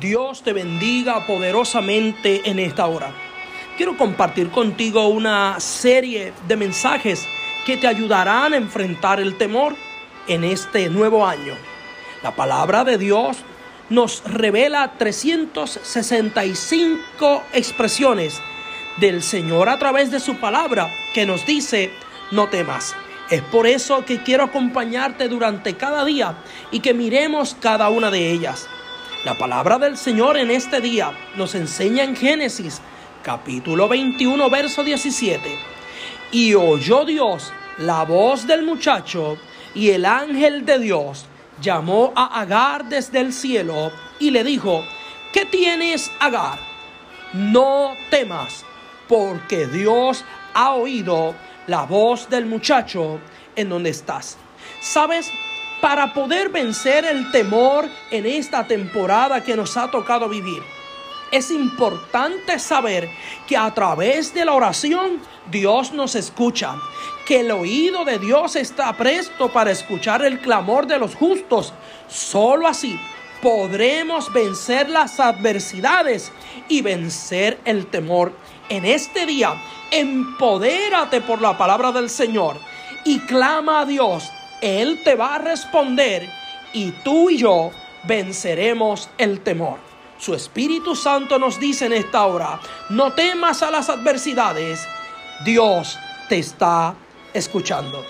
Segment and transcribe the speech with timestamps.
[0.00, 3.12] Dios te bendiga poderosamente en esta hora.
[3.76, 7.28] Quiero compartir contigo una serie de mensajes
[7.66, 9.76] que te ayudarán a enfrentar el temor
[10.28, 11.52] en este nuevo año.
[12.22, 13.36] La palabra de Dios
[13.90, 18.40] nos revela 365 expresiones
[18.96, 21.90] del Señor a través de su palabra que nos dice,
[22.30, 22.96] no temas.
[23.28, 26.36] Es por eso que quiero acompañarte durante cada día
[26.70, 28.70] y que miremos cada una de ellas.
[29.24, 32.80] La palabra del Señor en este día nos enseña en Génesis
[33.22, 35.58] capítulo 21 verso 17.
[36.32, 39.38] Y oyó Dios la voz del muchacho
[39.76, 41.26] y el ángel de Dios
[41.60, 44.84] llamó a Agar desde el cielo y le dijo,
[45.32, 46.58] ¿qué tienes Agar?
[47.32, 48.64] No temas,
[49.06, 51.36] porque Dios ha oído
[51.68, 53.20] la voz del muchacho
[53.54, 54.36] en donde estás.
[54.80, 55.30] ¿Sabes?
[55.82, 60.62] Para poder vencer el temor en esta temporada que nos ha tocado vivir,
[61.32, 63.10] es importante saber
[63.48, 66.76] que a través de la oración Dios nos escucha,
[67.26, 71.74] que el oído de Dios está presto para escuchar el clamor de los justos.
[72.06, 72.96] Solo así
[73.42, 76.30] podremos vencer las adversidades
[76.68, 78.32] y vencer el temor.
[78.68, 82.56] En este día, empodérate por la palabra del Señor
[83.04, 84.30] y clama a Dios.
[84.62, 86.30] Él te va a responder
[86.72, 87.72] y tú y yo
[88.04, 89.78] venceremos el temor.
[90.18, 94.86] Su Espíritu Santo nos dice en esta hora, no temas a las adversidades,
[95.44, 96.94] Dios te está
[97.34, 98.04] escuchando.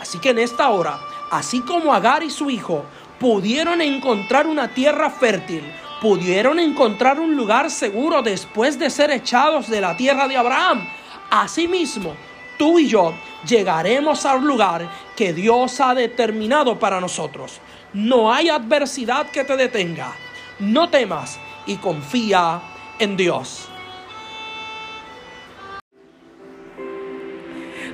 [0.00, 1.00] Así que en esta hora,
[1.32, 2.84] así como Agar y su hijo
[3.18, 5.64] pudieron encontrar una tierra fértil,
[6.00, 10.86] pudieron encontrar un lugar seguro después de ser echados de la tierra de Abraham,
[11.30, 12.14] asimismo,
[12.58, 13.12] tú y yo
[13.44, 17.60] llegaremos al lugar que Dios ha determinado para nosotros.
[17.92, 20.12] No hay adversidad que te detenga.
[20.58, 22.60] No temas y confía
[22.98, 23.68] en Dios.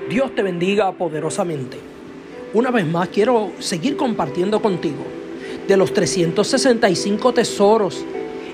[0.08, 1.78] Dios te bendiga poderosamente.
[2.52, 5.04] Una vez más quiero seguir compartiendo contigo
[5.66, 8.04] de los 365 tesoros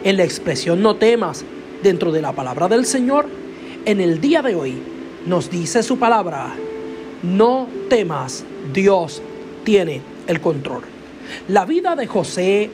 [0.05, 1.45] en la expresión no temas
[1.83, 3.27] dentro de la palabra del Señor.
[3.85, 4.79] En el día de hoy
[5.27, 6.55] nos dice su palabra,
[7.23, 9.23] no temas, Dios
[9.65, 10.83] tiene el control.
[11.49, 12.71] La vida de José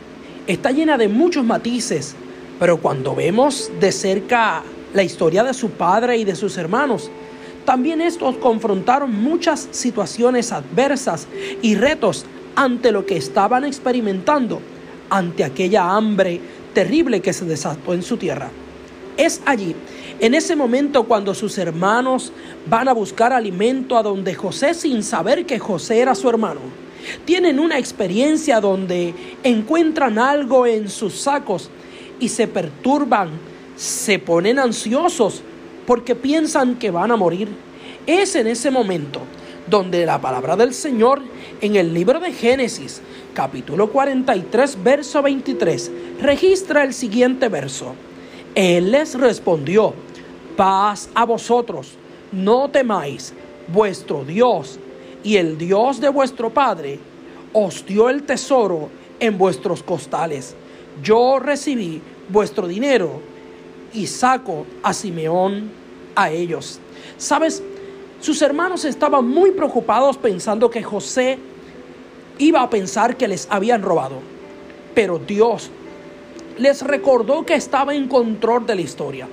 [0.46, 2.14] está llena de muchos matices,
[2.58, 4.62] pero cuando vemos de cerca
[4.92, 7.10] la historia de su padre y de sus hermanos,
[7.64, 11.26] también estos confrontaron muchas situaciones adversas
[11.62, 14.60] y retos ante lo que estaban experimentando,
[15.10, 16.40] ante aquella hambre
[16.74, 18.50] terrible que se desató en su tierra.
[19.16, 19.76] Es allí,
[20.18, 22.32] en ese momento cuando sus hermanos
[22.66, 26.60] van a buscar alimento a donde José sin saber que José era su hermano.
[27.24, 31.70] Tienen una experiencia donde encuentran algo en sus sacos
[32.18, 33.28] y se perturban,
[33.76, 35.42] se ponen ansiosos
[35.86, 37.48] porque piensan que van a morir.
[38.06, 39.20] Es en ese momento
[39.68, 41.22] donde la palabra del Señor
[41.60, 43.00] en el libro de Génesis,
[43.32, 47.94] capítulo 43, verso 23, registra el siguiente verso.
[48.54, 49.94] Él les respondió,
[50.56, 51.94] paz a vosotros,
[52.32, 53.32] no temáis,
[53.68, 54.78] vuestro Dios
[55.22, 56.98] y el Dios de vuestro Padre
[57.52, 60.54] os dio el tesoro en vuestros costales.
[61.02, 63.20] Yo recibí vuestro dinero
[63.92, 65.70] y saco a Simeón
[66.14, 66.80] a ellos.
[67.16, 67.62] ¿Sabes?
[68.20, 71.38] Sus hermanos estaban muy preocupados pensando que José
[72.38, 74.16] iba a pensar que les habían robado.
[74.94, 75.70] Pero Dios
[76.58, 79.28] les recordó que estaba en control de la historia.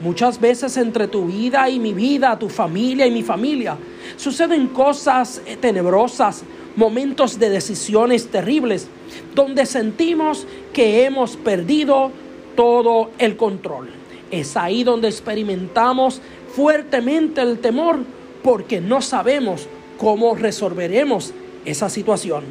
[0.00, 3.78] Muchas veces entre tu vida y mi vida, tu familia y mi familia,
[4.16, 6.44] suceden cosas tenebrosas,
[6.76, 8.88] momentos de decisiones terribles,
[9.34, 12.10] donde sentimos que hemos perdido
[12.54, 13.88] todo el control.
[14.30, 16.20] Es ahí donde experimentamos
[16.54, 18.00] fuertemente el temor
[18.42, 19.66] porque no sabemos
[19.98, 21.32] cómo resolveremos
[21.64, 22.44] esa situación.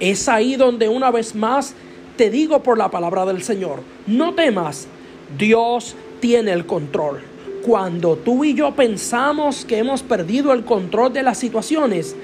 [0.00, 1.74] Es ahí donde una vez más
[2.16, 4.86] te digo por la palabra del Señor, no temas,
[5.38, 7.20] Dios tiene el control.
[7.62, 12.16] Cuando tú y yo pensamos que hemos perdido el control de las situaciones,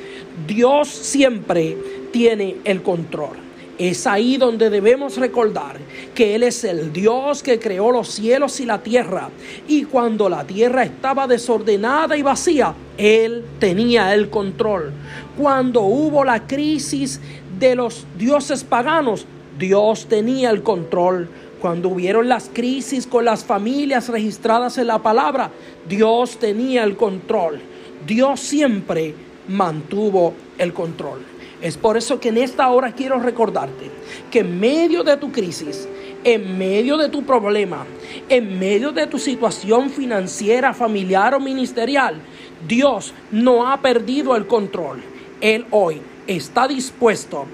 [0.46, 1.76] Dios siempre
[2.10, 3.36] tiene el control.
[3.78, 5.76] Es ahí donde debemos recordar
[6.14, 9.28] que Él es el Dios que creó los cielos y la tierra.
[9.68, 14.92] Y cuando la tierra estaba desordenada y vacía, Él tenía el control.
[15.36, 17.20] Cuando hubo la crisis
[17.58, 19.26] de los dioses paganos,
[19.58, 21.28] Dios tenía el control.
[21.60, 25.50] Cuando hubieron las crisis con las familias registradas en la palabra,
[25.88, 27.60] Dios tenía el control.
[28.06, 29.14] Dios siempre
[29.48, 31.24] mantuvo el control.
[31.62, 33.90] Es por eso que en esta hora quiero recordarte
[34.30, 35.88] que en medio de tu crisis,
[36.22, 37.86] en medio de tu problema,
[38.28, 42.16] en medio de tu situación financiera, familiar o ministerial,
[42.68, 45.02] Dios no ha perdido el control.
[45.40, 47.46] Él hoy está dispuesto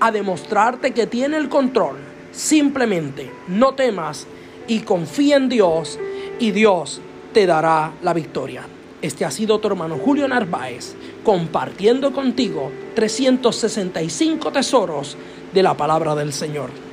[0.00, 1.96] a demostrarte que tiene el control.
[2.32, 4.26] Simplemente no temas
[4.68, 5.98] y confía en Dios
[6.38, 7.00] y Dios
[7.32, 8.66] te dará la victoria.
[9.02, 15.16] Este ha sido tu hermano Julio Narváez compartiendo contigo 365 tesoros
[15.52, 16.85] de la palabra del Señor.